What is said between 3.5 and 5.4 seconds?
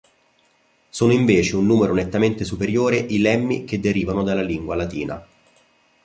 che derivano dalla lingua latina.